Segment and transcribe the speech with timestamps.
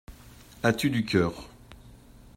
[0.63, 1.47] As-tu du cœur?